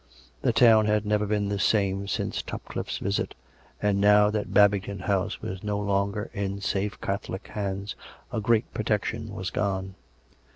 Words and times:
The 0.41 0.51
town 0.51 0.87
had 0.87 1.05
never 1.05 1.27
been 1.27 1.49
the 1.49 1.59
same 1.59 2.07
since 2.07 2.41
Topcliffe's 2.41 2.97
visit; 2.97 3.35
and 3.79 4.01
now 4.01 4.31
that 4.31 4.51
Babing 4.51 4.81
ton 4.81 4.97
House 5.01 5.43
was 5.43 5.61
no 5.63 5.77
longer 5.77 6.31
in 6.33 6.59
safe 6.59 6.99
Catholic 7.01 7.49
hands, 7.49 7.95
a 8.31 8.41
great 8.41 8.73
protection 8.73 9.31
was 9.31 9.51
gone. 9.51 9.93